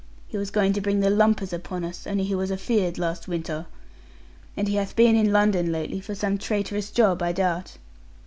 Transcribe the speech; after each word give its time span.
He 0.27 0.35
was 0.35 0.49
going 0.49 0.73
to 0.73 0.81
bring 0.81 1.01
the 1.01 1.11
lumpers 1.11 1.53
upon 1.53 1.83
us, 1.83 2.07
only 2.07 2.23
he 2.23 2.33
was 2.33 2.49
afeared, 2.51 2.97
last 2.97 3.27
winter. 3.27 3.67
And 4.57 4.67
he 4.67 4.77
hath 4.77 4.95
been 4.95 5.15
in 5.15 5.31
London 5.31 5.71
lately, 5.71 5.99
for 5.99 6.15
some 6.15 6.39
traitorous 6.39 6.89
job, 6.89 7.21
I 7.21 7.31
doubt.' 7.33 7.77